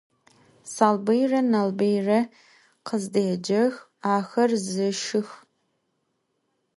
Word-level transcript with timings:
Salbıyre 0.73 1.41
Nalbıyre 1.51 2.19
khızdêcex, 2.85 3.73
axer 4.15 4.51
zeşşıx. 4.73 5.29